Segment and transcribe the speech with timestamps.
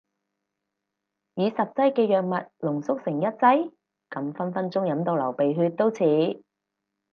[1.35, 2.31] 以十劑嘅藥物
[2.65, 3.71] 濃縮成一劑？
[4.09, 6.43] 咁分分鐘飲到流鼻血都似